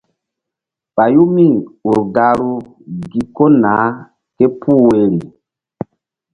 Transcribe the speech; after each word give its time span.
Ɓayu 0.95 1.23
míur 1.35 1.99
gahru 2.15 2.53
gi 3.11 3.21
ko 3.35 3.43
nay 3.61 3.87
képuh 4.35 4.81
woyri. 4.85 5.19